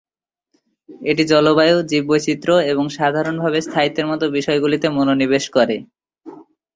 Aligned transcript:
এটি 1.03 1.23
জলবায়ু, 1.31 1.77
জীববৈচিত্র্য 1.91 2.57
এবং 2.71 2.85
সাধারণভাবে 2.97 3.59
স্থায়িত্বের 3.61 4.09
মতো 4.11 4.25
বিষয়গুলিতে 4.37 4.87
মনোনিবেশ 4.97 5.45
করে। 5.55 5.75